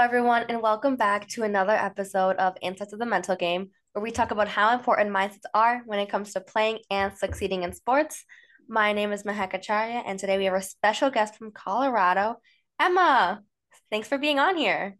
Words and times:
everyone, 0.00 0.44
and 0.48 0.62
welcome 0.62 0.94
back 0.94 1.26
to 1.26 1.42
another 1.42 1.72
episode 1.72 2.36
of 2.36 2.56
Insights 2.62 2.92
of 2.92 3.00
the 3.00 3.04
Mental 3.04 3.34
Game, 3.34 3.70
where 3.92 4.02
we 4.02 4.12
talk 4.12 4.30
about 4.30 4.46
how 4.46 4.72
important 4.72 5.10
mindsets 5.10 5.48
are 5.54 5.82
when 5.86 5.98
it 5.98 6.08
comes 6.08 6.32
to 6.32 6.40
playing 6.40 6.78
and 6.88 7.12
succeeding 7.18 7.64
in 7.64 7.72
sports. 7.72 8.24
My 8.68 8.92
name 8.92 9.10
is 9.10 9.24
Mahek 9.24 9.54
Acharya, 9.54 10.04
and 10.06 10.16
today 10.16 10.38
we 10.38 10.44
have 10.44 10.54
a 10.54 10.62
special 10.62 11.10
guest 11.10 11.34
from 11.34 11.50
Colorado, 11.50 12.36
Emma. 12.78 13.42
Thanks 13.90 14.06
for 14.06 14.18
being 14.18 14.38
on 14.38 14.56
here. 14.56 14.96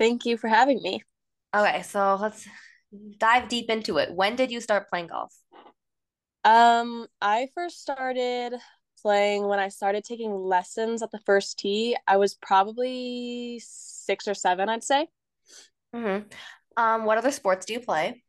Thank 0.00 0.26
you 0.26 0.36
for 0.36 0.48
having 0.48 0.82
me. 0.82 1.02
Okay, 1.54 1.82
so 1.82 2.18
let's 2.20 2.48
dive 3.18 3.48
deep 3.48 3.70
into 3.70 3.98
it. 3.98 4.12
When 4.12 4.34
did 4.34 4.50
you 4.50 4.60
start 4.60 4.90
playing 4.90 5.06
golf? 5.06 5.32
Um, 6.42 7.06
I 7.22 7.48
first 7.54 7.80
started 7.80 8.54
playing 9.00 9.46
when 9.46 9.58
I 9.58 9.68
started 9.68 10.04
taking 10.04 10.32
lessons 10.32 11.02
at 11.02 11.10
the 11.10 11.20
first 11.26 11.58
tee. 11.58 11.96
I 12.06 12.16
was 12.16 12.34
probably 12.34 13.60
six 13.64 14.28
or 14.28 14.34
seven, 14.34 14.68
I'd 14.68 14.84
say. 14.84 15.08
Mm-hmm. 15.94 16.28
Um, 16.76 17.04
what 17.04 17.18
other 17.18 17.30
sports 17.30 17.66
do 17.66 17.72
you 17.72 17.80
play? 17.80 18.22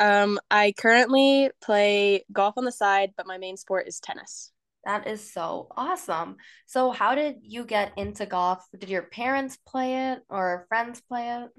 Um, 0.00 0.38
I 0.50 0.72
currently 0.76 1.50
play 1.62 2.24
golf 2.32 2.58
on 2.58 2.64
the 2.64 2.72
side, 2.72 3.12
but 3.16 3.26
my 3.26 3.38
main 3.38 3.56
sport 3.56 3.86
is 3.86 4.00
tennis. 4.00 4.50
That 4.84 5.06
is 5.06 5.32
so 5.32 5.68
awesome. 5.76 6.36
So, 6.66 6.90
how 6.90 7.14
did 7.14 7.36
you 7.40 7.64
get 7.64 7.92
into 7.96 8.26
golf? 8.26 8.66
Did 8.78 8.90
your 8.90 9.02
parents 9.02 9.56
play 9.66 10.10
it 10.12 10.22
or 10.28 10.66
friends 10.68 11.00
play 11.00 11.42
it? 11.42 11.50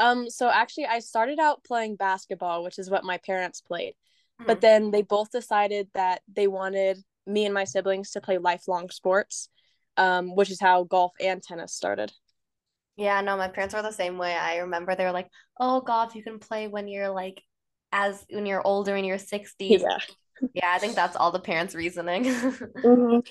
Um, 0.00 0.30
so 0.30 0.48
actually 0.48 0.86
I 0.86 1.00
started 1.00 1.38
out 1.38 1.64
playing 1.64 1.96
basketball, 1.96 2.62
which 2.62 2.78
is 2.78 2.90
what 2.90 3.04
my 3.04 3.18
parents 3.18 3.60
played. 3.60 3.94
Mhm. 4.40 4.46
But 4.46 4.60
then 4.60 4.90
they 4.90 5.02
both 5.02 5.30
decided 5.30 5.88
that 5.94 6.22
they 6.32 6.46
wanted 6.46 7.04
me 7.26 7.44
and 7.44 7.54
my 7.54 7.64
siblings 7.64 8.10
to 8.12 8.20
play 8.20 8.38
lifelong 8.38 8.90
sports, 8.90 9.48
um, 9.96 10.34
which 10.34 10.50
is 10.50 10.60
how 10.60 10.84
golf 10.84 11.12
and 11.20 11.42
tennis 11.42 11.74
started. 11.74 12.12
Yeah, 12.96 13.20
no, 13.20 13.36
my 13.36 13.48
parents 13.48 13.74
were 13.74 13.82
the 13.82 13.92
same 13.92 14.18
way. 14.18 14.34
I 14.34 14.58
remember 14.58 14.94
they 14.94 15.04
were 15.04 15.12
like, 15.12 15.28
"Oh, 15.60 15.80
golf 15.80 16.14
you 16.14 16.22
can 16.22 16.38
play 16.38 16.66
when 16.68 16.88
you're 16.88 17.10
like 17.10 17.42
as 17.92 18.24
when 18.30 18.44
you're 18.46 18.66
older 18.66 18.96
in 18.96 19.04
your 19.04 19.18
60s." 19.18 19.82
Yeah. 19.82 19.98
Yeah, 20.54 20.72
I 20.74 20.78
think 20.78 20.96
that's 20.96 21.16
all 21.16 21.30
the 21.30 21.40
parents' 21.40 21.74
reasoning. 21.74 22.24
Mhm. 22.82 23.22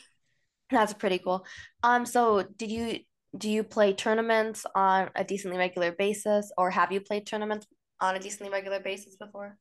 That's 0.69 0.94
pretty 0.94 1.19
cool. 1.19 1.45
Um, 1.83 2.05
so 2.05 2.44
did 2.58 2.71
you 2.71 2.99
do 3.38 3.49
you 3.49 3.64
play 3.64 3.94
tournaments 3.94 4.66
on 4.75 5.09
a 5.16 5.23
decently 5.23 5.58
regular 5.58 5.92
basis, 5.92 6.52
or 6.58 6.71
have 6.71 6.92
you 6.92 7.02
played 7.02 7.25
tournaments 7.25 7.67
on 8.02 8.16
a 8.16 8.19
decently 8.19 8.52
regular 8.52 8.80
basis 8.80 9.16
before? 9.16 9.58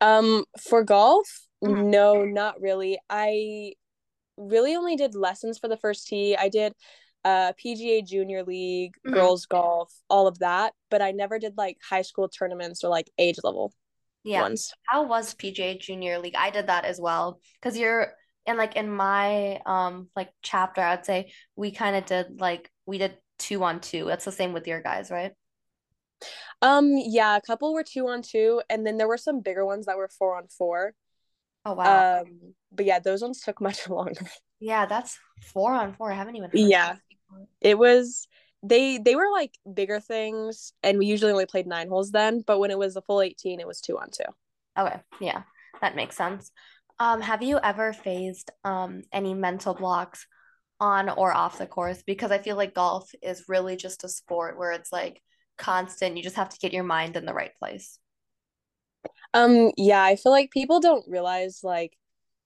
Um, 0.00 0.44
for 0.60 0.84
golf, 0.84 1.26
Mhm. 1.62 1.90
no, 1.90 2.24
not 2.24 2.60
really. 2.60 2.98
I 3.08 3.74
really 4.36 4.76
only 4.76 4.96
did 4.96 5.14
lessons 5.14 5.58
for 5.58 5.68
the 5.68 5.76
first 5.76 6.06
tee. 6.08 6.36
I 6.36 6.48
did 6.48 6.72
uh 7.24 7.52
PGA 7.54 8.02
Junior 8.02 8.44
League, 8.44 8.94
Mhm. 9.06 9.14
girls 9.14 9.46
golf, 9.46 9.92
all 10.08 10.26
of 10.26 10.38
that, 10.38 10.74
but 10.90 11.02
I 11.02 11.10
never 11.12 11.38
did 11.38 11.56
like 11.56 11.78
high 11.82 12.02
school 12.02 12.28
tournaments 12.28 12.84
or 12.84 12.88
like 12.88 13.10
age 13.18 13.38
level 13.42 13.72
Yeah. 14.22 14.42
ones. 14.42 14.72
How 14.84 15.04
was 15.06 15.34
PGA 15.34 15.78
Junior 15.78 16.18
League? 16.18 16.36
I 16.36 16.50
did 16.50 16.68
that 16.68 16.84
as 16.84 17.00
well. 17.00 17.40
Because 17.60 17.76
you're 17.78 18.12
and 18.46 18.58
like 18.58 18.76
in 18.76 18.88
my 18.90 19.60
um 19.66 20.08
like 20.14 20.30
chapter, 20.42 20.80
I'd 20.80 21.04
say 21.06 21.32
we 21.56 21.72
kind 21.72 21.96
of 21.96 22.06
did 22.06 22.40
like 22.40 22.70
we 22.84 22.98
did 22.98 23.18
two 23.38 23.64
on 23.64 23.80
two. 23.80 24.04
That's 24.04 24.24
the 24.24 24.32
same 24.32 24.52
with 24.52 24.68
your 24.68 24.80
guys, 24.80 25.10
right? 25.10 25.32
Um, 26.62 26.96
yeah, 26.96 27.36
a 27.36 27.40
couple 27.40 27.74
were 27.74 27.84
two 27.84 28.06
on 28.08 28.22
two, 28.22 28.62
and 28.70 28.86
then 28.86 28.96
there 28.96 29.08
were 29.08 29.18
some 29.18 29.40
bigger 29.40 29.64
ones 29.64 29.86
that 29.86 29.96
were 29.96 30.08
four 30.08 30.36
on 30.36 30.48
four. 30.48 30.94
Oh 31.64 31.74
wow. 31.74 32.20
Um, 32.20 32.54
but 32.72 32.86
yeah, 32.86 32.98
those 32.98 33.22
ones 33.22 33.40
took 33.40 33.60
much 33.60 33.88
longer. 33.88 34.26
Yeah, 34.60 34.86
that's 34.86 35.18
four 35.42 35.72
on 35.72 35.94
four. 35.94 36.10
I 36.10 36.14
haven't 36.14 36.36
even 36.36 36.50
Yeah. 36.52 36.96
It 37.60 37.78
was 37.78 38.28
they 38.62 38.98
they 38.98 39.14
were 39.14 39.30
like 39.30 39.52
bigger 39.72 40.00
things, 40.00 40.72
and 40.82 40.98
we 40.98 41.06
usually 41.06 41.32
only 41.32 41.46
played 41.46 41.66
nine 41.66 41.88
holes 41.88 42.10
then, 42.10 42.42
but 42.46 42.58
when 42.58 42.70
it 42.70 42.78
was 42.78 42.94
the 42.94 43.02
full 43.02 43.20
18, 43.20 43.60
it 43.60 43.66
was 43.66 43.80
two 43.80 43.98
on 43.98 44.08
two. 44.10 44.24
Okay, 44.78 45.00
yeah, 45.20 45.42
that 45.80 45.96
makes 45.96 46.16
sense. 46.16 46.50
Um, 46.98 47.20
have 47.20 47.42
you 47.42 47.58
ever 47.62 47.92
faced 47.92 48.50
um 48.64 49.02
any 49.12 49.34
mental 49.34 49.74
blocks 49.74 50.26
on 50.80 51.08
or 51.08 51.32
off 51.32 51.58
the 51.58 51.66
course? 51.66 52.02
Because 52.06 52.30
I 52.30 52.38
feel 52.38 52.56
like 52.56 52.74
golf 52.74 53.10
is 53.22 53.44
really 53.48 53.76
just 53.76 54.04
a 54.04 54.08
sport 54.08 54.58
where 54.58 54.72
it's 54.72 54.92
like 54.92 55.22
constant. 55.56 56.16
You 56.16 56.22
just 56.22 56.36
have 56.36 56.48
to 56.50 56.58
get 56.58 56.72
your 56.72 56.84
mind 56.84 57.16
in 57.16 57.26
the 57.26 57.34
right 57.34 57.54
place. 57.58 57.98
Um, 59.34 59.72
yeah, 59.76 60.02
I 60.02 60.16
feel 60.16 60.32
like 60.32 60.50
people 60.50 60.80
don't 60.80 61.08
realize 61.08 61.60
like 61.62 61.96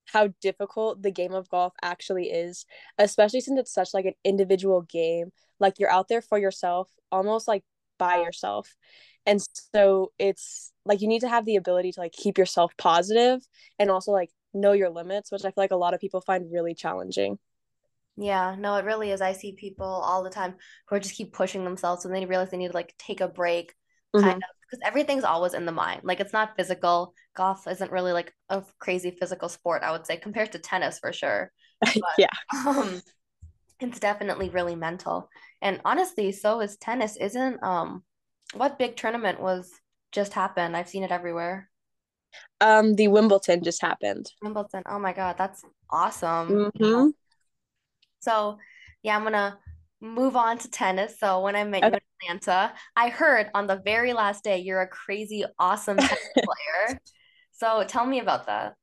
how 0.06 0.28
difficult 0.40 1.02
the 1.02 1.10
game 1.10 1.32
of 1.32 1.48
golf 1.48 1.72
actually 1.82 2.30
is, 2.30 2.66
especially 2.98 3.40
since 3.40 3.60
it's 3.60 3.72
such 3.72 3.94
like 3.94 4.06
an 4.06 4.14
individual 4.24 4.82
game. 4.82 5.30
Like 5.60 5.78
you're 5.78 5.90
out 5.90 6.08
there 6.08 6.22
for 6.22 6.38
yourself, 6.38 6.90
almost 7.12 7.46
like 7.46 7.64
by 7.98 8.16
yourself. 8.22 8.74
And 9.26 9.40
so 9.74 10.12
it's 10.18 10.72
like 10.84 11.02
you 11.02 11.08
need 11.08 11.20
to 11.20 11.28
have 11.28 11.44
the 11.44 11.56
ability 11.56 11.92
to 11.92 12.00
like 12.00 12.12
keep 12.12 12.38
yourself 12.38 12.72
positive 12.78 13.46
and 13.78 13.90
also 13.90 14.12
like 14.12 14.30
know 14.54 14.72
your 14.72 14.90
limits, 14.90 15.30
which 15.30 15.44
I 15.44 15.48
feel 15.48 15.54
like 15.58 15.70
a 15.70 15.76
lot 15.76 15.94
of 15.94 16.00
people 16.00 16.20
find 16.20 16.50
really 16.50 16.74
challenging. 16.74 17.38
Yeah, 18.20 18.54
no, 18.58 18.76
it 18.76 18.84
really 18.84 19.10
is. 19.12 19.22
I 19.22 19.32
see 19.32 19.52
people 19.52 19.86
all 19.86 20.22
the 20.22 20.30
time 20.30 20.56
who 20.88 20.96
are 20.96 21.00
just 21.00 21.14
keep 21.16 21.32
pushing 21.32 21.64
themselves 21.64 22.04
and 22.04 22.14
they 22.14 22.26
realize 22.26 22.50
they 22.50 22.58
need 22.58 22.68
to 22.68 22.74
like 22.74 22.94
take 22.98 23.20
a 23.22 23.28
break, 23.28 23.74
kind 24.18 24.34
Mhm. 24.34 24.40
of, 24.42 24.56
because 24.62 24.80
everything's 24.84 25.24
always 25.24 25.54
in 25.54 25.64
the 25.66 25.72
mind. 25.72 26.02
Like 26.04 26.20
it's 26.20 26.32
not 26.34 26.54
physical. 26.56 27.14
Golf 27.34 27.66
isn't 27.66 27.90
really 27.92 28.12
like 28.12 28.34
a 28.50 28.62
crazy 28.78 29.10
physical 29.12 29.48
sport, 29.48 29.82
I 29.82 29.92
would 29.92 30.06
say, 30.06 30.18
compared 30.18 30.52
to 30.52 30.58
tennis 30.58 30.98
for 30.98 31.12
sure. 31.14 31.50
But 32.00 32.18
Yeah. 32.18 32.30
um, 32.66 33.02
it's 33.80 34.00
definitely 34.00 34.50
really 34.50 34.76
mental. 34.76 35.30
And 35.62 35.80
honestly, 35.84 36.32
so 36.32 36.60
is 36.60 36.76
tennis. 36.78 37.16
Isn't 37.18 37.62
um, 37.62 38.04
what 38.54 38.78
big 38.78 38.96
tournament 38.96 39.40
was 39.40 39.72
just 40.12 40.34
happened? 40.34 40.76
I've 40.76 40.88
seen 40.90 41.04
it 41.04 41.12
everywhere. 41.12 41.70
Um, 42.62 42.94
the 42.94 43.08
Wimbledon 43.08 43.62
just 43.62 43.82
happened. 43.82 44.32
Wimbledon. 44.42 44.82
Oh 44.86 44.98
my 44.98 45.12
God, 45.12 45.36
that's 45.38 45.64
awesome. 45.90 46.68
hmm 46.78 47.10
So, 48.20 48.58
yeah, 49.02 49.16
I'm 49.16 49.24
gonna 49.24 49.58
move 50.00 50.36
on 50.36 50.58
to 50.58 50.70
tennis. 50.70 51.18
So, 51.18 51.40
when 51.42 51.56
I 51.56 51.64
met 51.64 51.84
you 51.84 51.92
Okay. 51.92 52.00
in 52.22 52.36
Atlanta, 52.38 52.74
I 52.96 53.08
heard 53.10 53.50
on 53.54 53.66
the 53.66 53.76
very 53.84 54.12
last 54.12 54.44
day 54.44 54.58
you're 54.58 54.82
a 54.82 54.88
crazy 54.88 55.44
awesome 55.58 56.02
tennis 56.02 56.20
player. 56.44 57.00
So, 57.52 57.84
tell 57.86 58.06
me 58.06 58.20
about 58.20 58.46
that. 58.46 58.74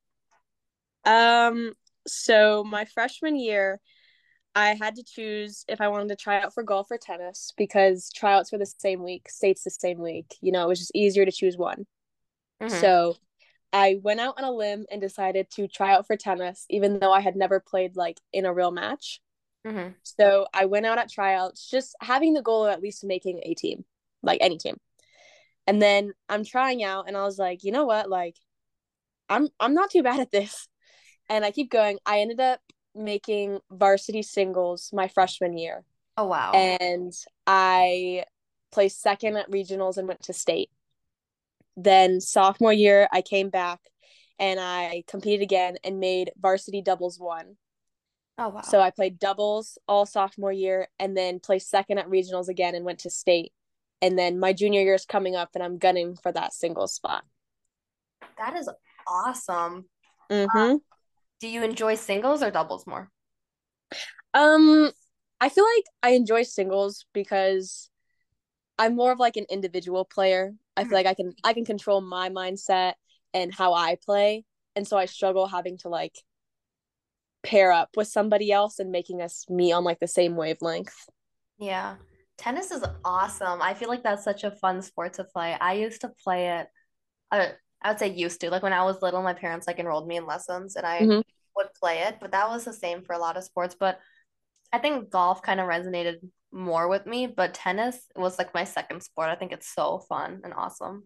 Um, 1.06 1.74
so 2.08 2.64
my 2.64 2.86
freshman 2.86 3.36
year, 3.36 3.80
I 4.56 4.76
had 4.76 4.96
to 4.98 5.04
choose 5.04 5.66
if 5.68 5.82
I 5.82 5.90
wanted 5.90 6.10
to 6.10 6.16
try 6.18 6.42
out 6.42 6.54
for 6.54 6.64
golf 6.64 6.88
or 6.92 6.98
tennis 6.98 7.54
because 7.58 8.12
tryouts 8.16 8.52
were 8.52 8.58
the 8.60 8.66
same 8.68 9.04
week, 9.04 9.30
states 9.30 9.64
the 9.64 9.72
same 9.72 10.00
week. 10.00 10.36
You 10.42 10.52
know, 10.52 10.66
it 10.66 10.70
was 10.70 10.80
just 10.80 10.92
easier 10.96 11.26
to 11.26 11.32
choose 11.32 11.58
one. 11.58 11.86
hmm 12.62 12.88
So 12.88 13.18
I 13.74 14.00
went 14.04 14.22
out 14.22 14.36
on 14.38 14.46
a 14.46 14.52
limb 14.52 14.86
and 14.92 15.02
decided 15.02 15.50
to 15.52 15.68
try 15.68 15.94
out 15.94 16.08
for 16.08 16.18
tennis, 16.18 16.66
even 16.70 17.00
though 17.00 17.14
I 17.14 17.22
had 17.22 17.36
never 17.38 17.60
played 17.60 17.96
like 17.98 18.20
in 18.34 18.46
a 18.46 18.54
real 18.54 18.72
match. 18.72 19.22
Hmm 19.68 19.90
So 20.04 20.48
I 20.54 20.66
went 20.66 20.86
out 20.86 20.98
at 20.98 21.10
tryouts, 21.12 21.70
just 21.70 21.96
having 22.02 22.34
the 22.34 22.42
goal 22.42 22.66
of 22.66 22.74
at 22.74 22.82
least 22.82 23.04
making 23.04 23.42
a 23.44 23.54
team, 23.54 23.86
like 24.24 24.40
any 24.42 24.58
team. 24.58 24.78
And 25.68 25.82
then 25.82 26.14
I'm 26.30 26.46
trying 26.46 26.84
out 26.84 27.08
and 27.08 27.18
I 27.18 27.24
was 27.24 27.38
like, 27.38 27.64
you 27.64 27.72
know 27.72 27.86
what? 27.86 28.10
Like 28.10 28.36
I'm 29.30 29.50
I'm 29.60 29.74
not 29.74 29.92
too 29.92 30.04
bad 30.04 30.20
at 30.20 30.32
this. 30.32 30.68
And 31.30 31.46
I 31.46 31.52
keep 31.52 31.70
going. 31.72 32.00
I 32.06 32.22
ended 32.22 32.40
up 32.40 32.62
making 32.96 33.60
varsity 33.72 34.24
singles 34.24 34.92
my 34.94 35.08
freshman 35.10 35.58
year. 35.58 35.84
Oh, 36.18 36.26
wow. 36.26 36.54
And 36.54 37.14
I 37.46 38.26
placed 38.72 39.02
second 39.02 39.38
at 39.38 39.52
regionals 39.52 39.98
and 39.98 40.08
went 40.08 40.24
to 40.24 40.34
state. 40.34 40.70
Then 41.76 42.20
sophomore 42.22 42.74
year, 42.74 43.08
I 43.12 43.22
came 43.22 43.50
back 43.50 43.80
and 44.40 44.60
I 44.60 45.04
competed 45.08 45.42
again 45.42 45.78
and 45.84 46.00
made 46.00 46.32
varsity 46.40 46.82
doubles 46.82 47.20
one. 47.20 47.58
Oh, 48.38 48.50
wow. 48.50 48.62
So 48.64 48.80
I 48.82 48.92
played 48.92 49.20
doubles 49.20 49.78
all 49.88 50.06
sophomore 50.06 50.52
year 50.52 50.88
and 51.00 51.18
then 51.18 51.40
placed 51.40 51.70
second 51.70 51.98
at 51.98 52.08
regionals 52.10 52.50
again 52.50 52.76
and 52.76 52.86
went 52.86 53.00
to 53.00 53.10
state. 53.10 53.52
And 54.02 54.18
then 54.18 54.40
my 54.40 54.54
junior 54.54 54.82
year 54.82 54.94
is 54.94 55.06
coming 55.06 55.36
up 55.36 55.50
and 55.56 55.64
I'm 55.64 55.78
gunning 55.80 56.16
for 56.16 56.32
that 56.32 56.54
single 56.54 56.88
spot. 56.88 57.24
That 58.38 58.56
is 58.56 58.70
awesome. 59.08 59.86
Mm-hmm. 60.30 60.78
Do 61.40 61.48
you 61.48 61.64
enjoy 61.64 61.96
singles 61.96 62.44
or 62.44 62.52
doubles 62.52 62.86
more? 62.86 63.12
Um, 64.34 64.92
I 65.40 65.50
feel 65.50 65.64
like 65.64 65.86
I 66.04 66.10
enjoy 66.12 66.44
singles 66.44 67.06
because 67.14 67.90
I'm 68.80 68.96
more 68.96 69.12
of 69.12 69.20
like 69.20 69.38
an 69.38 69.46
individual 69.50 70.06
player. 70.06 70.54
I 70.78 70.84
feel 70.84 70.90
Mhm. 70.90 70.94
like 70.94 71.06
I 71.08 71.14
can 71.14 71.34
I 71.44 71.54
can 71.54 71.66
control 71.66 72.02
my 72.02 72.30
mindset 72.30 72.94
and 73.34 73.54
how 73.54 73.74
I 73.74 73.96
play, 73.96 74.46
and 74.76 74.88
so 74.88 74.98
I 74.98 75.06
struggle 75.06 75.48
having 75.48 75.78
to 75.80 75.90
like 75.90 76.16
pair 77.44 77.72
up 77.72 77.90
with 77.96 78.08
somebody 78.08 78.52
else 78.52 78.80
and 78.80 78.92
making 78.92 79.22
us 79.22 79.46
meet 79.50 79.74
on 79.74 79.84
like 79.84 80.00
the 80.00 80.08
same 80.08 80.36
wavelength. 80.36 80.96
Yeah. 81.58 81.96
Tennis 82.38 82.72
is 82.72 82.84
awesome. 83.04 83.62
I 83.62 83.74
feel 83.74 83.90
like 83.90 84.04
that's 84.04 84.24
such 84.24 84.44
a 84.44 84.52
fun 84.52 84.82
sport 84.82 85.14
to 85.14 85.24
play. 85.24 85.56
I 85.60 85.74
used 85.74 86.02
to 86.02 86.10
play 86.24 86.60
it, 86.60 86.68
uh, 87.32 87.48
I 87.82 87.90
would 87.92 88.00
say 88.00 88.10
used 88.10 88.42
to. 88.42 88.52
Like 88.52 88.64
when 88.64 88.74
I 88.74 88.86
was 88.86 89.02
little, 89.02 89.24
my 89.24 89.34
parents 89.34 89.68
like 89.68 89.80
enrolled 89.80 90.08
me 90.08 90.18
in 90.18 90.28
lessons 90.28 90.76
and 90.76 90.86
I 90.86 91.12
hmm 91.12 91.22
would 91.58 91.70
play 91.80 92.00
it, 92.04 92.18
but 92.22 92.32
that 92.32 92.50
was 92.50 92.66
the 92.66 92.74
same 92.74 93.04
for 93.04 93.14
a 93.14 93.20
lot 93.20 93.38
of 93.38 93.44
sports. 93.44 93.76
But 93.80 94.00
I 94.74 94.80
think 94.80 95.10
golf 95.12 95.42
kind 95.44 95.60
of 95.60 95.68
resonated 95.68 96.18
more 96.52 96.88
with 96.90 97.06
me, 97.08 97.28
but 97.28 97.54
tennis 97.56 98.08
was 98.16 98.38
like 98.40 98.54
my 98.54 98.66
second 98.66 99.04
sport. 99.04 99.30
I 99.30 99.36
think 99.36 99.52
it's 99.54 99.74
so 99.74 100.00
fun 100.00 100.42
and 100.44 100.54
awesome. 100.54 101.06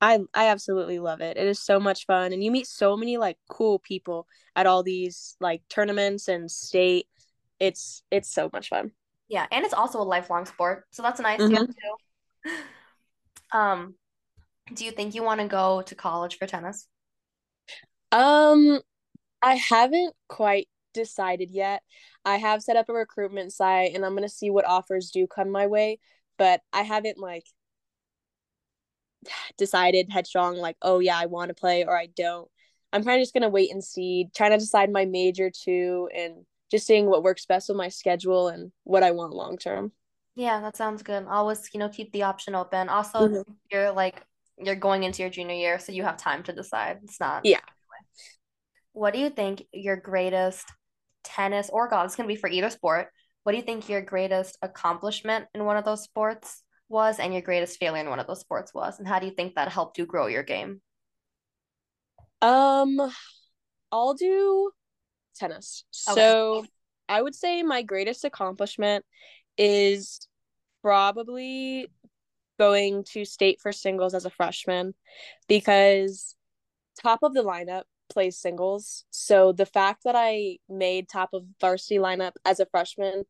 I 0.00 0.20
I 0.34 0.46
absolutely 0.48 0.98
love 0.98 1.20
it. 1.20 1.36
It 1.36 1.46
is 1.46 1.62
so 1.62 1.78
much 1.78 2.06
fun 2.06 2.32
and 2.32 2.42
you 2.42 2.50
meet 2.50 2.66
so 2.66 2.96
many 2.96 3.18
like 3.18 3.38
cool 3.48 3.78
people 3.78 4.26
at 4.56 4.66
all 4.66 4.82
these 4.82 5.36
like 5.40 5.62
tournaments 5.68 6.28
and 6.28 6.50
state. 6.50 7.06
It's 7.58 8.02
it's 8.10 8.30
so 8.32 8.48
much 8.52 8.68
fun. 8.68 8.92
Yeah, 9.28 9.46
and 9.52 9.64
it's 9.64 9.74
also 9.74 10.00
a 10.00 10.04
lifelong 10.04 10.44
sport, 10.46 10.86
so 10.90 11.02
that's 11.02 11.20
nice 11.20 11.42
Mhm. 11.42 11.66
too. 12.44 12.52
Um, 13.52 13.94
do 14.74 14.84
you 14.84 14.92
think 14.92 15.14
you 15.14 15.22
want 15.22 15.40
to 15.40 15.48
go 15.48 15.82
to 15.82 15.94
college 15.94 16.38
for 16.38 16.46
tennis? 16.46 16.88
Um 18.12 18.80
I 19.42 19.56
haven't 19.56 20.14
quite 20.28 20.68
decided 20.94 21.52
yet. 21.52 21.82
I 22.24 22.38
have 22.38 22.62
set 22.62 22.76
up 22.76 22.88
a 22.88 22.94
recruitment 22.94 23.52
site 23.52 23.94
and 23.94 24.04
I'm 24.04 24.12
going 24.12 24.24
to 24.28 24.34
see 24.34 24.50
what 24.50 24.66
offers 24.66 25.10
do 25.12 25.26
come 25.28 25.50
my 25.50 25.66
way, 25.68 26.00
but 26.38 26.62
I 26.72 26.82
haven't 26.82 27.18
like 27.18 27.44
decided 29.58 30.10
headstrong 30.10 30.56
like, 30.56 30.76
"Oh 30.82 30.98
yeah, 31.00 31.18
I 31.18 31.26
want 31.26 31.48
to 31.48 31.54
play 31.54 31.84
or 31.84 31.96
I 31.98 32.06
don't." 32.06 32.48
I'm 32.92 33.04
kind 33.04 33.20
of 33.20 33.22
just 33.22 33.34
going 33.34 33.42
to 33.42 33.48
wait 33.48 33.70
and 33.72 33.84
see, 33.84 34.28
trying 34.34 34.50
to 34.50 34.58
decide 34.58 34.90
my 34.90 35.04
major 35.04 35.50
too 35.50 36.08
and 36.14 36.44
just 36.70 36.86
seeing 36.86 37.06
what 37.06 37.22
works 37.22 37.46
best 37.46 37.68
with 37.68 37.76
my 37.78 37.88
schedule 37.88 38.48
and 38.48 38.72
what 38.84 39.02
I 39.04 39.12
want 39.12 39.32
long 39.32 39.58
term. 39.58 39.92
Yeah, 40.34 40.60
that 40.60 40.76
sounds 40.76 41.02
good. 41.02 41.26
Always, 41.28 41.68
you 41.72 41.80
know, 41.80 41.88
keep 41.88 42.12
the 42.12 42.22
option 42.24 42.54
open. 42.54 42.88
Also, 42.88 43.28
Mhm. 43.28 43.44
you're 43.70 43.92
like 43.92 44.24
you're 44.62 44.76
going 44.76 45.04
into 45.04 45.22
your 45.22 45.30
junior 45.30 45.54
year, 45.54 45.78
so 45.78 45.92
you 45.92 46.02
have 46.02 46.16
time 46.16 46.42
to 46.44 46.52
decide. 46.52 47.00
It's 47.04 47.20
not. 47.20 47.46
Yeah. 47.46 47.60
What 48.92 49.14
do 49.14 49.20
you 49.20 49.30
think 49.30 49.62
your 49.72 49.96
greatest 49.96 50.66
tennis 51.22 51.70
or 51.70 51.88
golf, 51.88 52.06
it's 52.06 52.16
gonna 52.16 52.26
be 52.28 52.36
for 52.36 52.48
either 52.48 52.70
sport. 52.70 53.08
What 53.42 53.52
do 53.52 53.58
you 53.58 53.64
think 53.64 53.88
your 53.88 54.02
greatest 54.02 54.58
accomplishment 54.62 55.46
in 55.54 55.64
one 55.64 55.76
of 55.76 55.84
those 55.84 56.02
sports 56.02 56.62
was 56.90 57.18
and 57.18 57.32
your 57.32 57.42
greatest 57.42 57.78
failure 57.78 58.02
in 58.02 58.10
one 58.10 58.18
of 58.18 58.26
those 58.26 58.40
sports 58.40 58.74
was? 58.74 58.98
And 58.98 59.08
how 59.08 59.18
do 59.18 59.26
you 59.26 59.32
think 59.32 59.54
that 59.54 59.68
helped 59.68 59.98
you 59.98 60.06
grow 60.06 60.26
your 60.26 60.42
game? 60.42 60.82
Um 62.42 63.00
I'll 63.92 64.14
do 64.14 64.70
tennis. 65.36 65.84
Okay. 66.08 66.20
So, 66.20 66.66
I 67.08 67.22
would 67.22 67.34
say 67.34 67.62
my 67.62 67.82
greatest 67.82 68.24
accomplishment 68.24 69.04
is 69.58 70.20
probably 70.82 71.88
going 72.58 73.04
to 73.12 73.24
state 73.24 73.60
for 73.60 73.72
singles 73.72 74.14
as 74.14 74.24
a 74.24 74.30
freshman 74.30 74.94
because 75.48 76.36
top 77.02 77.20
of 77.22 77.34
the 77.34 77.42
lineup 77.42 77.84
plays 78.10 78.38
singles. 78.38 79.04
So 79.10 79.52
the 79.52 79.66
fact 79.66 80.02
that 80.04 80.14
I 80.16 80.58
made 80.68 81.08
top 81.08 81.30
of 81.32 81.44
varsity 81.60 81.96
lineup 81.98 82.32
as 82.44 82.60
a 82.60 82.66
freshman 82.66 83.24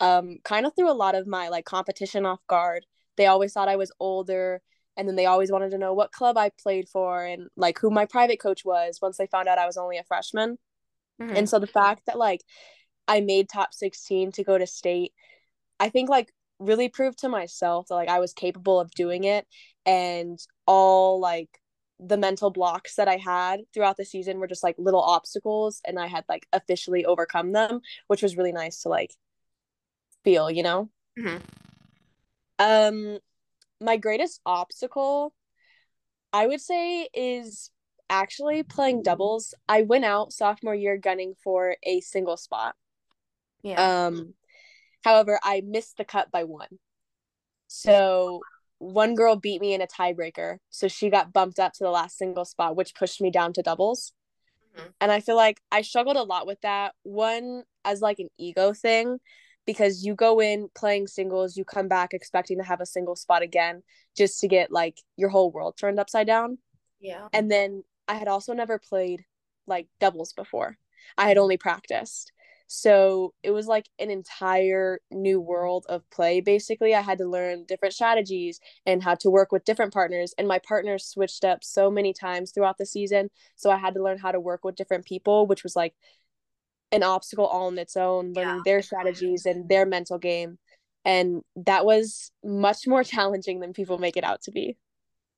um 0.00 0.38
kind 0.44 0.66
of 0.66 0.72
threw 0.74 0.90
a 0.90 0.92
lot 0.92 1.14
of 1.14 1.26
my 1.26 1.48
like 1.48 1.64
competition 1.64 2.26
off 2.26 2.40
guard. 2.48 2.84
They 3.16 3.26
always 3.26 3.52
thought 3.52 3.68
I 3.68 3.76
was 3.76 3.92
older 4.00 4.60
and 4.96 5.08
then 5.08 5.16
they 5.16 5.26
always 5.26 5.50
wanted 5.50 5.70
to 5.70 5.78
know 5.78 5.92
what 5.92 6.12
club 6.12 6.36
I 6.38 6.50
played 6.62 6.88
for 6.88 7.24
and 7.24 7.48
like 7.56 7.78
who 7.78 7.90
my 7.90 8.06
private 8.06 8.40
coach 8.40 8.64
was 8.64 8.98
once 9.02 9.16
they 9.16 9.26
found 9.26 9.48
out 9.48 9.58
I 9.58 9.66
was 9.66 9.76
only 9.76 9.98
a 9.98 10.04
freshman. 10.04 10.58
hmm 11.18 11.34
And 11.34 11.48
so 11.48 11.58
the 11.58 11.66
fact 11.66 12.06
that 12.06 12.18
like 12.18 12.42
I 13.08 13.20
made 13.20 13.48
top 13.48 13.74
16 13.74 14.32
to 14.32 14.44
go 14.44 14.58
to 14.58 14.66
state 14.66 15.12
I 15.80 15.88
think 15.88 16.08
like 16.08 16.32
really 16.58 16.88
proved 16.88 17.18
to 17.20 17.28
myself 17.28 17.88
that 17.88 17.94
like 17.94 18.08
I 18.08 18.20
was 18.20 18.32
capable 18.32 18.80
of 18.80 18.90
doing 18.92 19.24
it 19.24 19.46
and 19.84 20.38
all 20.66 21.20
like 21.20 21.50
the 22.00 22.16
mental 22.16 22.50
blocks 22.50 22.96
that 22.96 23.08
I 23.08 23.16
had 23.16 23.60
throughout 23.72 23.96
the 23.96 24.04
season 24.04 24.38
were 24.38 24.46
just 24.46 24.62
like 24.64 24.76
little 24.78 25.00
obstacles 25.02 25.80
and 25.86 25.98
I 25.98 26.06
had 26.06 26.24
like 26.28 26.46
officially 26.52 27.04
overcome 27.04 27.52
them, 27.52 27.80
which 28.08 28.22
was 28.22 28.36
really 28.36 28.52
nice 28.52 28.82
to 28.82 28.88
like 28.88 29.14
feel, 30.24 30.50
you 30.50 30.62
know? 30.62 30.88
hmm 31.16 31.36
Um 32.58 33.18
my 33.80 33.96
greatest 33.96 34.40
obstacle 34.46 35.34
I 36.32 36.46
would 36.46 36.60
say 36.60 37.08
is 37.14 37.70
actually 38.10 38.62
playing 38.62 39.02
doubles. 39.02 39.54
I 39.68 39.82
went 39.82 40.04
out 40.04 40.32
sophomore 40.32 40.74
year 40.74 40.96
gunning 40.96 41.34
for 41.42 41.76
a 41.82 42.00
single 42.00 42.36
spot. 42.36 42.74
Yeah. 43.62 44.06
Um 44.06 44.34
however, 45.04 45.38
I 45.42 45.62
missed 45.64 45.96
the 45.96 46.04
cut 46.04 46.30
by 46.30 46.44
one. 46.44 46.78
So 47.68 48.42
one 48.78 49.14
girl 49.14 49.36
beat 49.36 49.60
me 49.60 49.74
in 49.74 49.80
a 49.80 49.86
tiebreaker. 49.86 50.58
So 50.70 50.88
she 50.88 51.10
got 51.10 51.32
bumped 51.32 51.58
up 51.58 51.72
to 51.74 51.84
the 51.84 51.90
last 51.90 52.18
single 52.18 52.44
spot, 52.44 52.76
which 52.76 52.94
pushed 52.94 53.20
me 53.20 53.30
down 53.30 53.52
to 53.54 53.62
doubles. 53.62 54.12
Mhm. 54.76 54.94
And 55.00 55.12
I 55.12 55.20
feel 55.20 55.36
like 55.36 55.60
I 55.70 55.82
struggled 55.82 56.16
a 56.16 56.22
lot 56.22 56.46
with 56.46 56.60
that. 56.62 56.94
One, 57.02 57.64
as 57.84 58.00
like 58.00 58.18
an 58.18 58.30
ego 58.38 58.72
thing, 58.72 59.20
because 59.66 60.04
you 60.04 60.14
go 60.14 60.40
in 60.40 60.68
playing 60.74 61.06
singles, 61.06 61.56
you 61.56 61.64
come 61.64 61.88
back 61.88 62.12
expecting 62.12 62.58
to 62.58 62.64
have 62.64 62.80
a 62.80 62.86
single 62.86 63.16
spot 63.16 63.42
again 63.42 63.82
just 64.16 64.40
to 64.40 64.48
get 64.48 64.70
like 64.70 64.98
your 65.16 65.28
whole 65.28 65.50
world 65.50 65.76
turned 65.78 65.98
upside 65.98 66.26
down. 66.26 66.58
Yeah. 67.00 67.28
And 67.32 67.50
then 67.50 67.84
I 68.08 68.14
had 68.14 68.28
also 68.28 68.52
never 68.52 68.78
played 68.78 69.24
like 69.66 69.88
doubles 70.00 70.32
before. 70.32 70.76
I 71.16 71.28
had 71.28 71.38
only 71.38 71.56
practiced. 71.56 72.32
So 72.66 73.34
it 73.42 73.50
was 73.50 73.66
like 73.66 73.88
an 73.98 74.10
entire 74.10 74.98
new 75.10 75.38
world 75.38 75.84
of 75.88 76.08
play. 76.10 76.40
Basically, 76.40 76.94
I 76.94 77.02
had 77.02 77.18
to 77.18 77.28
learn 77.28 77.66
different 77.66 77.94
strategies 77.94 78.58
and 78.86 79.02
how 79.02 79.16
to 79.16 79.30
work 79.30 79.52
with 79.52 79.64
different 79.64 79.92
partners. 79.92 80.34
And 80.38 80.48
my 80.48 80.60
partners 80.66 81.06
switched 81.06 81.44
up 81.44 81.62
so 81.62 81.90
many 81.90 82.14
times 82.14 82.52
throughout 82.52 82.78
the 82.78 82.86
season. 82.86 83.28
So 83.54 83.70
I 83.70 83.76
had 83.76 83.94
to 83.94 84.02
learn 84.02 84.18
how 84.18 84.32
to 84.32 84.40
work 84.40 84.64
with 84.64 84.76
different 84.76 85.04
people, 85.04 85.46
which 85.46 85.62
was 85.62 85.76
like 85.76 85.94
an 86.94 87.02
obstacle 87.02 87.46
all 87.46 87.68
on 87.68 87.78
its 87.78 87.96
own, 87.96 88.34
Yeah. 88.42 88.54
learning 88.54 88.62
their 88.64 88.82
strategies 88.82 89.46
and 89.46 89.68
their 89.68 89.86
mental 89.86 90.18
game. 90.18 90.58
And 91.04 91.42
that 91.56 91.84
was 91.86 92.32
much 92.44 92.86
more 92.86 93.04
challenging 93.14 93.60
than 93.60 93.72
people 93.74 93.98
make 93.98 94.16
it 94.16 94.24
out 94.24 94.42
to 94.44 94.52
be. 94.52 94.76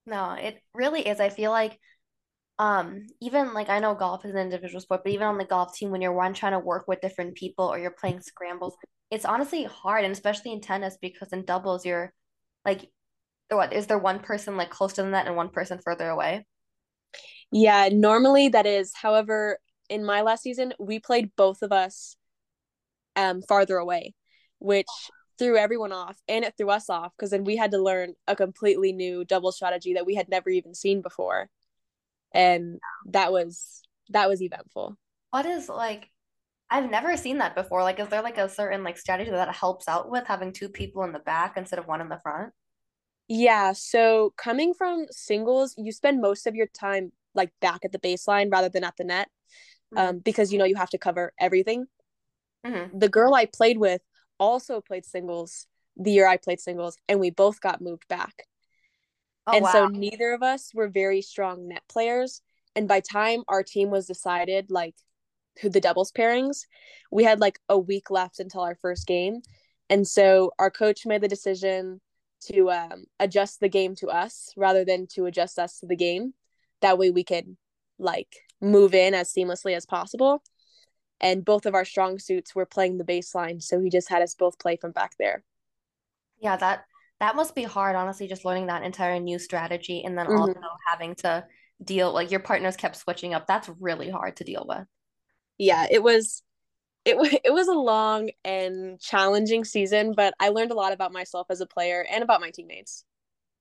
No, 0.07 0.33
it 0.33 0.63
really 0.75 1.07
is. 1.07 1.21
I 1.21 1.29
feel 1.31 1.51
like 1.51 1.79
um 2.59 3.07
even 3.21 3.55
like 3.55 3.69
I 3.71 3.81
know 3.81 3.95
golf 3.95 4.25
is 4.25 4.33
an 4.33 4.39
individual 4.39 4.81
sport, 4.81 5.03
but 5.05 5.13
even 5.13 5.27
on 5.29 5.39
the 5.39 5.45
golf 5.47 5.75
team 5.77 5.91
when 5.91 6.03
you're 6.03 6.13
one 6.15 6.35
trying 6.35 6.53
to 6.53 6.59
work 6.61 6.89
with 6.89 7.01
different 7.03 7.37
people 7.37 7.67
or 7.67 7.79
you're 7.79 7.91
playing 7.93 8.21
scrambles, 8.23 8.77
it's 9.11 9.25
honestly 9.25 9.65
hard 9.65 10.05
and 10.05 10.13
especially 10.13 10.53
in 10.53 10.61
tennis 10.63 10.99
because 11.01 11.33
in 11.33 11.45
doubles 11.47 11.87
you're 11.87 12.15
like 12.67 12.91
what 13.51 13.73
is 13.75 13.87
there 13.89 13.99
one 13.99 14.21
person 14.21 14.57
like 14.59 14.71
close 14.71 14.95
to 14.95 15.03
the 15.05 15.11
net 15.11 15.27
and 15.29 15.37
one 15.37 15.51
person 15.51 15.81
further 15.85 16.09
away? 16.11 16.47
Yeah, 17.53 17.89
normally 17.93 18.49
that 18.51 18.67
is. 18.67 18.93
However, 18.95 19.59
in 19.89 20.05
my 20.05 20.23
last 20.23 20.43
season, 20.43 20.75
we 20.79 20.99
played 20.99 21.31
both 21.37 21.63
of 21.63 21.73
us 21.73 22.17
um 23.15 23.43
farther 23.43 23.77
away, 23.77 24.15
which 24.59 24.87
threw 25.39 25.57
everyone 25.57 25.93
off 25.93 26.17
and 26.29 26.45
it 26.45 26.55
threw 26.57 26.71
us 26.71 26.89
off 26.89 27.13
because 27.17 27.31
then 27.31 27.45
we 27.45 27.57
had 27.57 27.71
to 27.71 27.79
learn 27.79 28.15
a 28.27 28.37
completely 28.37 28.93
new 28.93 29.25
double 29.25 29.53
strategy 29.53 29.95
that 29.95 30.07
we 30.07 30.15
had 30.15 30.29
never 30.29 30.51
even 30.51 30.75
seen 30.75 31.03
before. 31.03 31.49
And 32.33 32.81
that 33.07 33.33
was 33.33 33.83
that 34.11 34.29
was 34.29 34.43
eventful. 34.43 34.97
What 35.31 35.47
is 35.47 35.69
like 35.69 36.11
I've 36.69 36.91
never 36.91 37.17
seen 37.17 37.39
that 37.39 37.55
before. 37.55 37.83
Like 37.83 38.01
is 38.01 38.09
there 38.09 38.23
like 38.23 38.39
a 38.39 38.49
certain 38.49 38.83
like 38.83 38.99
strategy 38.99 39.31
that 39.31 39.55
helps 39.55 39.89
out 39.89 40.11
with 40.11 40.27
having 40.27 40.53
two 40.53 40.69
people 40.69 41.05
in 41.05 41.13
the 41.13 41.19
back 41.21 41.57
instead 41.57 41.79
of 41.79 41.87
one 41.87 42.01
in 42.01 42.09
the 42.09 42.19
front? 42.19 42.53
Yeah, 43.29 43.73
so 43.73 44.33
coming 44.37 44.73
from 44.73 45.07
singles, 45.11 45.75
you 45.77 45.91
spend 45.91 46.21
most 46.21 46.47
of 46.47 46.55
your 46.55 46.69
time 46.69 47.13
like 47.35 47.51
back 47.61 47.85
at 47.85 47.93
the 47.93 47.99
baseline 47.99 48.51
rather 48.51 48.69
than 48.69 48.85
at 48.85 48.97
the 48.97 49.05
net 49.05 49.29
um, 49.95 50.19
because 50.19 50.53
you 50.53 50.59
know 50.59 50.65
you 50.65 50.77
have 50.77 50.91
to 50.91 50.99
cover 50.99 51.33
everything. 51.39 51.87
hmm 52.65 52.91
The 52.93 53.09
girl 53.09 53.35
I 53.35 53.47
played 53.47 53.79
with 53.79 54.03
also 54.39 54.81
played 54.81 55.05
singles 55.05 55.67
the 55.97 56.13
year 56.13 56.27
I 56.29 56.37
played 56.37 56.61
singles, 56.61 56.99
and 57.09 57.21
we 57.21 57.31
both 57.31 57.61
got 57.61 57.81
moved 57.81 58.07
back. 58.09 58.47
Oh 59.47 59.55
And 59.55 59.67
so 59.67 59.87
neither 59.87 60.33
of 60.33 60.43
us 60.43 60.75
were 60.75 60.89
very 60.89 61.23
strong 61.23 61.69
net 61.69 61.83
players. 61.89 62.43
And 62.75 62.89
by 62.89 63.01
time 63.01 63.43
our 63.49 63.63
team 63.63 63.91
was 63.91 64.07
decided, 64.07 64.71
like 64.71 64.95
who 65.61 65.71
the 65.71 65.81
doubles 65.81 66.13
pairings, 66.13 66.67
we 67.11 67.25
had 67.25 67.41
like 67.41 67.59
a 67.69 67.79
week 67.79 68.11
left 68.11 68.41
until 68.41 68.61
our 68.61 68.75
first 68.75 69.07
game. 69.07 69.41
And 69.89 70.07
so 70.07 70.53
our 70.59 70.71
coach 70.71 71.07
made 71.07 71.23
the 71.23 71.29
decision 71.29 72.01
to 72.53 72.71
um, 72.71 73.05
adjust 73.19 73.61
the 73.61 73.69
game 73.69 73.95
to 73.97 74.09
us 74.09 74.53
rather 74.57 74.85
than 74.85 75.07
to 75.15 75.27
adjust 75.27 75.59
us 75.59 75.79
to 75.81 75.87
the 75.87 75.97
game. 75.97 76.35
That 76.83 76.99
way 76.99 77.11
we 77.11 77.25
could 77.25 77.57
like 77.99 78.37
move 78.61 78.95
in 78.95 79.15
as 79.15 79.33
seamlessly 79.33 79.77
as 79.77 79.87
possible. 79.87 80.43
And 81.21 81.45
both 81.45 81.67
of 81.67 81.75
our 81.75 81.85
strong 81.85 82.19
suits 82.19 82.55
were 82.55 82.67
playing 82.67 82.99
the 82.99 83.05
baseline. 83.05 83.63
So 83.63 83.81
he 83.81 83.91
just 83.91 84.11
had 84.11 84.23
us 84.23 84.35
both 84.35 84.59
play 84.59 84.77
from 84.77 84.93
back 84.93 85.15
there. 85.19 85.45
Yeah, 86.39 86.57
that 86.57 86.85
that 87.21 87.37
must 87.37 87.55
be 87.55 87.63
hard, 87.65 87.97
honestly, 87.97 88.29
just 88.29 88.45
learning 88.45 88.67
that 88.67 88.83
entire 88.83 89.19
new 89.21 89.39
strategy 89.39 90.03
and 90.05 90.17
then 90.19 90.27
also 90.27 90.53
Mhm. 90.55 90.67
having 90.91 91.15
to 91.17 91.47
deal 91.83 92.13
like 92.13 92.31
your 92.31 92.41
partners 92.41 92.77
kept 92.77 92.97
switching 92.97 93.33
up. 93.35 93.47
That's 93.47 93.69
really 93.81 94.11
hard 94.11 94.37
to 94.37 94.45
deal 94.45 94.65
with. 94.69 94.87
Yeah, 95.59 95.87
it 95.91 96.03
was 96.03 96.43
it 97.07 97.17
it 97.45 97.53
was 97.53 97.69
a 97.69 97.75
long 97.75 98.31
and 98.45 99.01
challenging 99.01 99.65
season, 99.65 100.15
but 100.17 100.35
I 100.41 100.51
learned 100.51 100.73
a 100.73 100.75
lot 100.77 100.93
about 100.95 101.13
myself 101.13 101.49
as 101.51 101.63
a 101.63 101.67
player 101.67 102.07
and 102.11 102.25
about 102.25 102.41
my 102.43 102.51
teammates. 102.53 103.05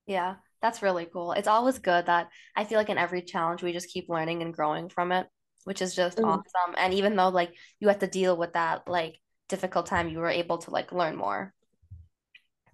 Yeah, 0.06 0.36
that's 0.62 0.82
really 0.82 1.06
cool. 1.12 1.32
It's 1.32 1.48
always 1.48 1.78
good 1.78 2.06
that 2.06 2.28
I 2.56 2.64
feel 2.64 2.78
like 2.78 2.88
in 2.90 2.98
every 2.98 3.22
challenge 3.22 3.62
we 3.62 3.72
just 3.72 3.88
keep 3.90 4.08
learning 4.08 4.42
and 4.42 4.54
growing 4.54 4.88
from 4.88 5.12
it, 5.12 5.26
which 5.64 5.82
is 5.82 5.94
just 5.94 6.18
Mhm. 6.18 6.24
awesome. 6.24 6.74
And 6.76 6.94
even 6.94 7.16
though 7.16 7.28
like 7.28 7.54
you 7.80 7.88
have 7.88 8.00
to 8.00 8.06
deal 8.06 8.36
with 8.36 8.54
that 8.54 8.88
like 8.88 9.20
difficult 9.48 9.86
time, 9.86 10.08
you 10.08 10.18
were 10.18 10.28
able 10.30 10.58
to 10.58 10.70
like 10.70 10.92
learn 10.92 11.16
more. 11.16 11.52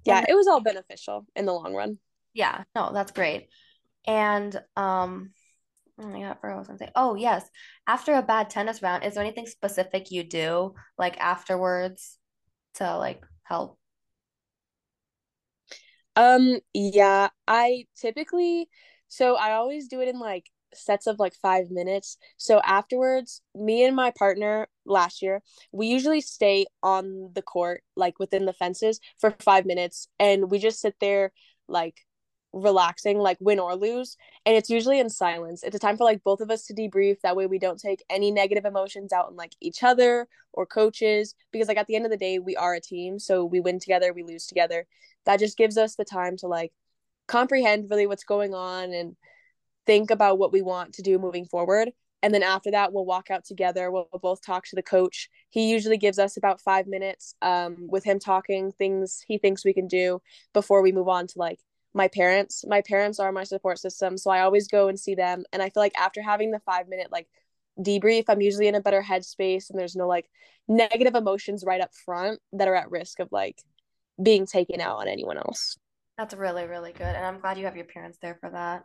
yeah, 0.04 0.24
it 0.28 0.34
was 0.34 0.46
all 0.46 0.60
beneficial 0.60 1.26
in 1.36 1.46
the 1.46 1.52
long 1.52 1.74
run. 1.74 1.98
Yeah, 2.34 2.64
no, 2.74 2.92
that's 2.92 3.12
great. 3.12 3.48
And 4.06 4.54
um, 4.76 5.32
oh 5.98 6.06
my 6.06 6.20
God, 6.20 6.30
I 6.30 6.34
forgot 6.34 6.42
what 6.42 6.54
I 6.54 6.58
was 6.58 6.66
gonna 6.68 6.78
say. 6.78 6.90
Oh, 6.96 7.14
yes. 7.14 7.48
After 7.86 8.14
a 8.14 8.22
bad 8.22 8.50
tennis 8.50 8.82
round, 8.82 9.04
is 9.04 9.14
there 9.14 9.24
anything 9.24 9.46
specific 9.46 10.10
you 10.10 10.24
do 10.24 10.74
like 10.98 11.18
afterwards 11.20 12.18
to 12.74 12.96
like 12.96 13.22
help? 13.44 13.78
Um, 16.16 16.58
yeah, 16.74 17.28
I 17.48 17.86
typically, 17.96 18.68
so 19.08 19.36
I 19.36 19.52
always 19.52 19.88
do 19.88 20.00
it 20.00 20.08
in 20.08 20.18
like 20.18 20.46
sets 20.74 21.06
of 21.06 21.18
like 21.18 21.34
five 21.34 21.70
minutes. 21.70 22.18
So 22.36 22.60
afterwards, 22.64 23.42
me 23.54 23.84
and 23.84 23.96
my 23.96 24.10
partner 24.10 24.68
last 24.84 25.22
year, 25.22 25.42
we 25.72 25.86
usually 25.86 26.20
stay 26.20 26.66
on 26.82 27.30
the 27.34 27.42
court, 27.42 27.82
like 27.96 28.18
within 28.18 28.44
the 28.46 28.52
fences 28.52 29.00
for 29.18 29.34
five 29.40 29.64
minutes, 29.66 30.08
and 30.18 30.50
we 30.50 30.58
just 30.58 30.80
sit 30.80 30.96
there 31.00 31.32
like 31.68 31.96
relaxing, 32.52 33.18
like 33.18 33.38
win 33.40 33.58
or 33.58 33.74
lose. 33.74 34.16
And 34.44 34.56
it's 34.56 34.70
usually 34.70 35.00
in 35.00 35.08
silence. 35.08 35.62
It's 35.62 35.76
a 35.76 35.78
time 35.78 35.96
for 35.96 36.04
like 36.04 36.22
both 36.22 36.40
of 36.40 36.50
us 36.50 36.66
to 36.66 36.74
debrief. 36.74 37.20
That 37.22 37.36
way 37.36 37.46
we 37.46 37.58
don't 37.58 37.80
take 37.80 38.04
any 38.10 38.30
negative 38.30 38.64
emotions 38.64 39.12
out 39.12 39.28
on 39.28 39.36
like 39.36 39.54
each 39.60 39.82
other 39.82 40.28
or 40.52 40.66
coaches. 40.66 41.34
Because 41.50 41.68
like 41.68 41.78
at 41.78 41.86
the 41.86 41.96
end 41.96 42.04
of 42.04 42.10
the 42.10 42.16
day, 42.16 42.38
we 42.38 42.56
are 42.56 42.74
a 42.74 42.80
team. 42.80 43.18
So 43.18 43.44
we 43.44 43.60
win 43.60 43.78
together, 43.78 44.12
we 44.12 44.22
lose 44.22 44.46
together. 44.46 44.86
That 45.24 45.38
just 45.38 45.56
gives 45.56 45.78
us 45.78 45.96
the 45.96 46.04
time 46.04 46.36
to 46.38 46.46
like 46.46 46.72
comprehend 47.26 47.88
really 47.90 48.06
what's 48.06 48.24
going 48.24 48.54
on 48.54 48.92
and 48.92 49.16
think 49.86 50.10
about 50.10 50.38
what 50.38 50.52
we 50.52 50.62
want 50.62 50.94
to 50.94 51.02
do 51.02 51.18
moving 51.18 51.46
forward. 51.46 51.92
And 52.22 52.32
then 52.32 52.44
after 52.44 52.70
that, 52.70 52.92
we'll 52.92 53.04
walk 53.04 53.30
out 53.30 53.44
together. 53.44 53.90
We'll, 53.90 54.08
both 54.22 54.42
talk 54.46 54.64
to 54.66 54.76
the 54.76 54.82
coach. 54.82 55.28
He 55.50 55.70
usually 55.70 55.98
gives 55.98 56.20
us 56.20 56.36
about 56.36 56.60
five 56.60 56.86
minutes 56.86 57.34
um, 57.42 57.88
with 57.88 58.04
him 58.04 58.20
talking 58.20 58.70
things 58.70 59.24
he 59.26 59.38
thinks 59.38 59.64
we 59.64 59.74
can 59.74 59.88
do 59.88 60.22
before 60.52 60.82
we 60.82 60.92
move 60.92 61.08
on 61.08 61.26
to 61.26 61.38
like 61.38 61.58
my 61.94 62.08
parents. 62.08 62.64
My 62.66 62.80
parents 62.80 63.18
are 63.18 63.32
my 63.32 63.44
support 63.44 63.78
system. 63.78 64.16
So 64.16 64.30
I 64.30 64.40
always 64.40 64.68
go 64.68 64.88
and 64.88 64.98
see 64.98 65.14
them. 65.14 65.44
And 65.52 65.62
I 65.62 65.70
feel 65.70 65.82
like 65.82 65.98
after 65.98 66.22
having 66.22 66.50
the 66.50 66.60
five 66.60 66.88
minute 66.88 67.12
like 67.12 67.28
debrief, 67.78 68.24
I'm 68.28 68.40
usually 68.40 68.68
in 68.68 68.74
a 68.74 68.80
better 68.80 69.02
headspace 69.02 69.70
and 69.70 69.78
there's 69.78 69.96
no 69.96 70.06
like 70.06 70.28
negative 70.68 71.14
emotions 71.14 71.64
right 71.66 71.80
up 71.80 71.94
front 71.94 72.40
that 72.52 72.68
are 72.68 72.74
at 72.74 72.90
risk 72.90 73.20
of 73.20 73.28
like 73.30 73.62
being 74.22 74.46
taken 74.46 74.80
out 74.80 74.98
on 74.98 75.08
anyone 75.08 75.38
else. 75.38 75.76
That's 76.18 76.34
really, 76.34 76.66
really 76.66 76.92
good. 76.92 77.02
And 77.02 77.24
I'm 77.24 77.40
glad 77.40 77.58
you 77.58 77.64
have 77.64 77.76
your 77.76 77.86
parents 77.86 78.18
there 78.20 78.36
for 78.40 78.50
that. 78.50 78.84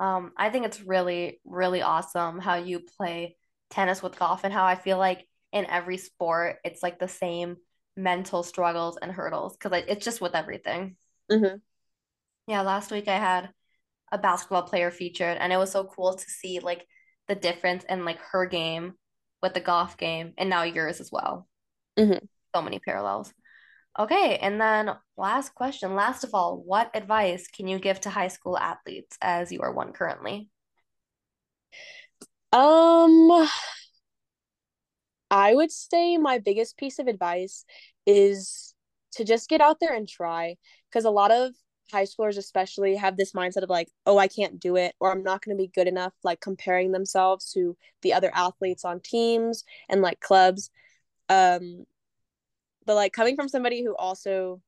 Um, 0.00 0.32
I 0.36 0.50
think 0.50 0.66
it's 0.66 0.82
really, 0.82 1.40
really 1.44 1.82
awesome 1.82 2.38
how 2.38 2.56
you 2.56 2.80
play 2.80 3.36
tennis 3.70 4.02
with 4.02 4.18
golf 4.18 4.44
and 4.44 4.52
how 4.52 4.64
I 4.64 4.74
feel 4.74 4.98
like 4.98 5.26
in 5.52 5.66
every 5.66 5.98
sport, 5.98 6.56
it's 6.64 6.82
like 6.82 6.98
the 6.98 7.08
same 7.08 7.56
mental 7.96 8.42
struggles 8.42 8.98
and 9.00 9.12
hurdles 9.12 9.56
because 9.56 9.84
it's 9.86 10.04
just 10.04 10.20
with 10.20 10.34
everything. 10.34 10.96
Mm-hmm. 11.30 11.56
Yeah, 12.46 12.62
last 12.62 12.90
week 12.90 13.08
I 13.08 13.18
had 13.18 13.50
a 14.10 14.18
basketball 14.18 14.62
player 14.62 14.90
featured, 14.90 15.38
and 15.38 15.52
it 15.52 15.56
was 15.56 15.70
so 15.70 15.84
cool 15.84 16.14
to 16.14 16.30
see 16.30 16.60
like 16.60 16.86
the 17.28 17.34
difference 17.34 17.84
in 17.84 18.04
like 18.04 18.18
her 18.32 18.46
game 18.46 18.94
with 19.42 19.54
the 19.54 19.60
golf 19.60 19.96
game 19.96 20.32
and 20.38 20.50
now 20.50 20.62
yours 20.62 21.00
as 21.00 21.10
well. 21.10 21.48
Mm-hmm. 21.98 22.24
So 22.54 22.62
many 22.62 22.78
parallels. 22.78 23.32
Okay, 23.98 24.38
and 24.38 24.60
then 24.60 24.90
last 25.16 25.54
question. 25.54 25.94
Last 25.94 26.24
of 26.24 26.30
all, 26.34 26.62
what 26.64 26.90
advice 26.94 27.46
can 27.48 27.68
you 27.68 27.78
give 27.78 28.00
to 28.00 28.10
high 28.10 28.28
school 28.28 28.58
athletes 28.58 29.18
as 29.20 29.52
you 29.52 29.60
are 29.60 29.72
one 29.72 29.92
currently? 29.92 30.48
Um, 32.52 33.48
I 35.30 35.54
would 35.54 35.72
say 35.72 36.18
my 36.18 36.38
biggest 36.38 36.76
piece 36.76 36.98
of 36.98 37.06
advice 37.06 37.64
is 38.06 38.74
to 39.12 39.24
just 39.24 39.48
get 39.48 39.60
out 39.60 39.78
there 39.80 39.94
and 39.94 40.08
try 40.08 40.56
because 40.90 41.04
a 41.04 41.10
lot 41.10 41.30
of 41.30 41.52
high 41.92 42.04
schoolers 42.04 42.38
especially 42.38 42.96
have 42.96 43.16
this 43.16 43.32
mindset 43.32 43.62
of 43.62 43.68
like 43.68 43.88
oh 44.06 44.18
i 44.18 44.26
can't 44.26 44.58
do 44.58 44.76
it 44.76 44.94
or 44.98 45.12
i'm 45.12 45.22
not 45.22 45.44
going 45.44 45.56
to 45.56 45.62
be 45.62 45.70
good 45.74 45.86
enough 45.86 46.12
like 46.24 46.40
comparing 46.40 46.90
themselves 46.90 47.52
to 47.52 47.76
the 48.02 48.12
other 48.12 48.30
athletes 48.34 48.84
on 48.84 49.00
teams 49.00 49.64
and 49.88 50.02
like 50.02 50.20
clubs. 50.20 50.70
Um 51.28 51.84
but 52.84 52.96
like 52.96 53.12
coming 53.12 53.36
from 53.36 53.48
somebody 53.48 53.82
who 53.82 53.94
also 53.96 54.60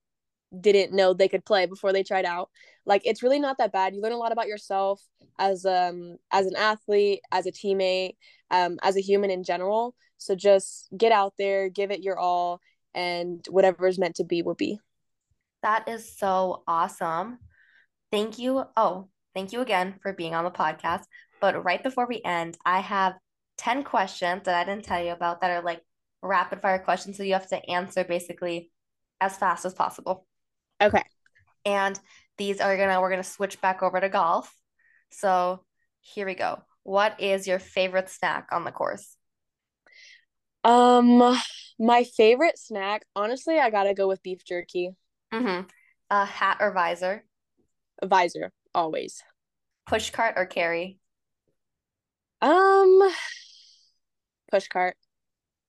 didn't 0.58 0.94
know 0.94 1.12
they 1.12 1.28
could 1.28 1.44
play 1.44 1.66
before 1.66 1.92
they 1.92 2.04
tried 2.04 2.24
out 2.24 2.48
like 2.86 3.02
it's 3.04 3.22
really 3.22 3.40
not 3.40 3.58
that 3.58 3.72
bad. 3.72 3.94
You 3.94 4.02
learn 4.02 4.12
a 4.12 4.16
lot 4.16 4.32
about 4.32 4.46
yourself 4.46 5.02
as 5.38 5.64
um 5.66 6.16
as 6.30 6.46
an 6.46 6.56
athlete 6.56 7.20
as 7.32 7.46
a 7.46 7.52
teammate 7.52 8.16
um 8.50 8.78
as 8.82 8.96
a 8.96 9.00
human 9.00 9.30
in 9.30 9.42
general. 9.42 9.94
So 10.18 10.34
just 10.34 10.88
get 10.96 11.12
out 11.12 11.34
there 11.38 11.68
give 11.68 11.90
it 11.90 12.02
your 12.02 12.18
all 12.18 12.60
and 12.94 13.44
whatever 13.50 13.86
is 13.86 13.98
meant 13.98 14.16
to 14.16 14.24
be 14.24 14.42
will 14.42 14.54
be 14.54 14.78
That 15.64 15.88
is 15.88 16.16
so 16.16 16.62
awesome. 16.68 17.38
Thank 18.12 18.38
you. 18.38 18.64
Oh, 18.76 19.08
thank 19.34 19.50
you 19.52 19.62
again 19.62 19.94
for 20.02 20.12
being 20.12 20.34
on 20.34 20.44
the 20.44 20.50
podcast. 20.50 21.04
But 21.40 21.64
right 21.64 21.82
before 21.82 22.06
we 22.06 22.20
end, 22.22 22.58
I 22.66 22.80
have 22.80 23.14
10 23.56 23.82
questions 23.82 24.42
that 24.44 24.54
I 24.54 24.70
didn't 24.70 24.84
tell 24.84 25.02
you 25.02 25.12
about 25.12 25.40
that 25.40 25.50
are 25.50 25.62
like 25.62 25.80
rapid 26.20 26.60
fire 26.60 26.78
questions. 26.78 27.16
So 27.16 27.22
you 27.22 27.32
have 27.32 27.48
to 27.48 27.70
answer 27.70 28.04
basically 28.04 28.70
as 29.22 29.38
fast 29.38 29.64
as 29.64 29.72
possible. 29.72 30.26
okay 30.82 31.02
And 31.64 31.98
these 32.36 32.60
are 32.60 32.76
gonna, 32.76 33.00
we're 33.00 33.10
gonna 33.10 33.24
switch 33.24 33.58
back 33.62 33.82
over 33.82 33.98
to 33.98 34.10
golf. 34.10 34.54
So 35.12 35.64
here 36.02 36.26
we 36.26 36.34
go. 36.34 36.60
What 36.82 37.20
is 37.22 37.46
your 37.46 37.58
favorite 37.58 38.10
snack 38.10 38.48
on 38.52 38.64
the 38.64 38.70
course? 38.70 39.16
um 40.62 41.36
my 41.78 42.04
favorite 42.04 42.58
snack 42.58 43.04
honestly 43.14 43.58
i 43.58 43.68
gotta 43.68 43.92
go 43.92 44.08
with 44.08 44.22
beef 44.22 44.42
jerky 44.46 44.94
Mm-hmm. 45.34 45.66
A 46.10 46.24
hat 46.24 46.58
or 46.60 46.72
visor, 46.72 47.24
visor 48.04 48.52
always. 48.74 49.22
Push 49.86 50.10
cart 50.10 50.34
or 50.36 50.46
carry, 50.46 50.98
um 52.40 53.02
push 54.50 54.68
cart. 54.68 54.96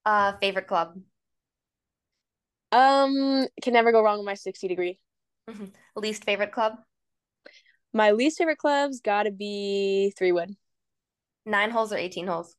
Uh, 0.06 0.34
favorite 0.40 0.68
club, 0.68 1.00
um 2.72 3.48
can 3.62 3.74
never 3.74 3.92
go 3.92 4.04
wrong 4.04 4.20
with 4.20 4.26
my 4.26 4.34
60 4.36 4.68
degree. 4.68 5.00
Mm-hmm. 5.50 5.66
least 5.96 6.24
favorite 6.26 6.52
club, 6.52 6.74
my 7.94 8.12
least 8.12 8.38
favorite 8.38 8.58
club's 8.58 9.00
gotta 9.00 9.32
be 9.32 10.14
three 10.18 10.32
wood 10.32 10.56
nine 11.46 11.72
holes 11.72 11.92
or 11.94 11.98
18 11.98 12.28
holes, 12.28 12.56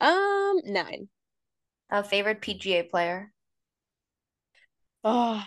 um 0.00 0.60
nine. 0.64 1.08
A 1.90 2.04
favorite 2.04 2.40
PGA 2.40 2.82
player, 2.84 3.32
oh 5.04 5.44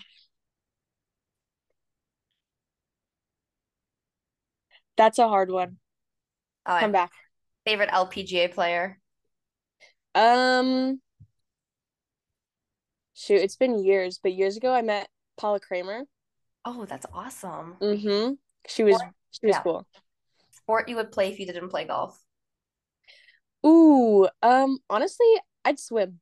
that's 4.96 5.18
a 5.18 5.28
hard 5.28 5.50
one 5.50 5.76
uh, 6.66 6.80
come 6.80 6.92
back 6.92 7.10
favorite 7.64 7.90
LPGA 7.90 8.52
player, 8.52 8.98
um 10.14 11.00
shoot 13.14 13.40
it's 13.40 13.56
been 13.56 13.82
years 13.82 14.18
but 14.22 14.32
years 14.32 14.56
ago 14.56 14.72
i 14.72 14.82
met 14.82 15.08
Paula 15.36 15.60
Creamer 15.60 16.02
oh, 16.64 16.84
that's 16.84 17.06
awesome. 17.12 17.76
mm-hmm 17.80 18.34
she 18.68 18.84
was 18.84 18.96
Sport- 18.96 19.14
she 19.30 19.46
was 19.46 19.56
yeah. 19.56 19.62
cool 19.62 19.86
Sport 20.50 20.88
you 20.88 20.96
would 20.96 21.12
play 21.12 21.30
if 21.30 21.38
you 21.38 21.46
didn't 21.46 21.68
play 21.68 21.84
golf. 21.84 22.18
ooh 23.66 24.28
um 24.42 24.78
honestly 24.88 25.26
i'd 25.64 25.78
swim 25.78 26.20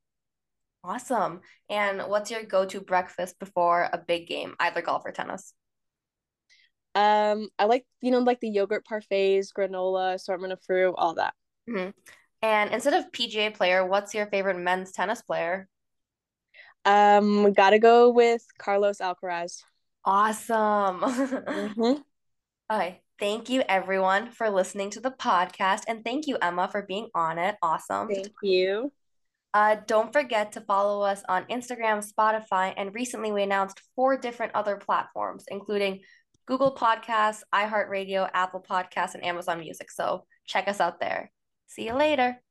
Awesome. 0.85 1.39
And 1.69 2.01
what's 2.09 2.29
your 2.29 2.43
go-to 2.43 2.81
breakfast 2.81 3.39
before 3.39 3.89
a 3.93 3.97
big 3.97 4.27
game, 4.27 4.53
either 4.59 4.81
golf 4.81 5.03
or 5.05 5.11
tennis? 5.11 5.53
Um, 6.95 7.49
I 7.57 7.65
like 7.65 7.85
you 8.01 8.11
know 8.11 8.19
like 8.19 8.39
the 8.39 8.49
yogurt 8.49 8.85
parfaits, 8.85 9.47
granola, 9.57 10.15
assortment 10.15 10.53
of 10.53 10.61
fruit, 10.63 10.93
all 10.97 11.15
that. 11.15 11.33
hmm 11.67 11.89
And 12.41 12.71
instead 12.71 12.93
of 12.93 13.11
PGA 13.11 13.49
player, 13.49 13.85
what's 13.85 14.13
your 14.13 14.27
favorite 14.27 14.57
men's 14.57 14.91
tennis 14.91 15.21
player? 15.21 15.67
Um, 16.85 17.53
gotta 17.53 17.79
go 17.79 18.09
with 18.09 18.45
Carlos 18.57 18.99
Alcaraz. 18.99 19.63
Awesome. 20.05 21.01
Mm-hmm. 21.03 22.01
Okay. 22.71 23.01
Thank 23.19 23.49
you, 23.49 23.63
everyone, 23.69 24.31
for 24.31 24.49
listening 24.49 24.89
to 24.91 24.99
the 24.99 25.11
podcast. 25.11 25.83
And 25.87 26.03
thank 26.03 26.27
you, 26.27 26.37
Emma, 26.41 26.67
for 26.67 26.81
being 26.81 27.09
on 27.13 27.37
it. 27.37 27.55
Awesome. 27.61 28.09
Thank 28.09 28.33
you. 28.41 28.91
Uh, 29.53 29.77
don't 29.85 30.11
forget 30.11 30.51
to 30.53 30.61
follow 30.61 31.03
us 31.03 31.21
on 31.29 31.45
Instagram, 31.45 32.03
Spotify, 32.03 32.73
and 32.75 32.93
recently 32.93 33.31
we 33.31 33.43
announced 33.43 33.81
four 33.95 34.17
different 34.17 34.53
other 34.55 34.77
platforms, 34.77 35.45
including 35.47 36.01
Google 36.45 36.75
Podcasts, 36.75 37.41
iHeartRadio, 37.53 38.29
Apple 38.33 38.63
Podcasts, 38.67 39.15
and 39.15 39.23
Amazon 39.23 39.59
Music. 39.59 39.91
So 39.91 40.25
check 40.45 40.67
us 40.67 40.79
out 40.79 40.99
there. 40.99 41.31
See 41.67 41.85
you 41.85 41.93
later. 41.93 42.41